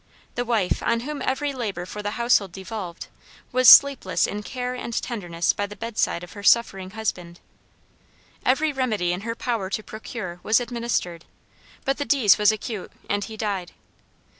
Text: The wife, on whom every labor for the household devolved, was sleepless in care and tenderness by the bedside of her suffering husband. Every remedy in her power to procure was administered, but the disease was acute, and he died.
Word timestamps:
The 0.33 0.43
wife, 0.45 0.81
on 0.81 1.01
whom 1.01 1.21
every 1.21 1.53
labor 1.53 1.85
for 1.85 2.01
the 2.01 2.17
household 2.17 2.51
devolved, 2.53 3.05
was 3.51 3.69
sleepless 3.69 4.25
in 4.25 4.41
care 4.41 4.73
and 4.73 4.99
tenderness 4.99 5.53
by 5.53 5.67
the 5.67 5.75
bedside 5.75 6.23
of 6.23 6.33
her 6.33 6.41
suffering 6.41 6.89
husband. 6.97 7.39
Every 8.43 8.73
remedy 8.73 9.13
in 9.13 9.21
her 9.21 9.35
power 9.35 9.69
to 9.69 9.83
procure 9.83 10.39
was 10.41 10.59
administered, 10.59 11.25
but 11.85 11.97
the 11.99 12.05
disease 12.05 12.39
was 12.39 12.51
acute, 12.51 12.91
and 13.11 13.23
he 13.25 13.37
died. 13.37 13.73